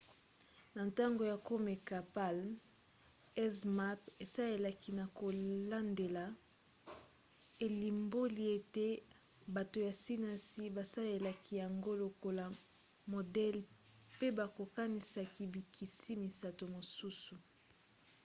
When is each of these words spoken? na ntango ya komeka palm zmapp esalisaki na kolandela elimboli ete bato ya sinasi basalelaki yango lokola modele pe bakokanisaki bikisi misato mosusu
na 0.75 0.81
ntango 0.89 1.23
ya 1.31 1.37
komeka 1.49 1.97
palm 2.15 2.47
zmapp 3.57 4.01
esalisaki 4.23 4.89
na 4.99 5.05
kolandela 5.19 6.25
elimboli 7.65 8.43
ete 8.57 8.87
bato 9.55 9.77
ya 9.87 9.93
sinasi 10.03 10.63
basalelaki 10.77 11.51
yango 11.63 11.91
lokola 12.01 12.45
modele 13.13 13.61
pe 14.19 14.27
bakokanisaki 14.37 15.43
bikisi 15.53 16.11
misato 16.23 16.63
mosusu 16.75 17.33